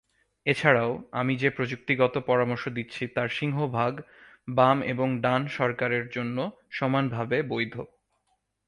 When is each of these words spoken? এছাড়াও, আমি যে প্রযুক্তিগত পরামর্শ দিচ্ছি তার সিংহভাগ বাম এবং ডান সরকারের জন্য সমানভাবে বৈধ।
এছাড়াও, 0.45 0.91
আমি 1.11 1.33
যে 1.35 1.49
প্রযুক্তিগত 1.49 2.13
পরামর্শ 2.25 2.63
দিচ্ছি 2.67 3.03
তার 3.07 3.29
সিংহভাগ 3.29 3.93
বাম 4.47 4.77
এবং 4.83 5.07
ডান 5.21 5.41
সরকারের 5.49 6.05
জন্য 6.09 6.37
সমানভাবে 6.69 7.37
বৈধ। 7.43 7.75